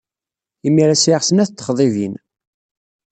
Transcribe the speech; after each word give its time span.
Imir-a 0.67 0.95
sɛiɣ 0.97 1.21
snat 1.23 1.49
n 1.51 1.53
texḍibin. 1.57 2.13